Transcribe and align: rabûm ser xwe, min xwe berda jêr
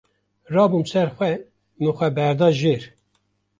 rabûm 0.53 0.83
ser 0.91 1.07
xwe, 1.15 1.31
min 1.79 1.95
xwe 1.97 2.07
berda 2.15 2.49
jêr 2.59 2.81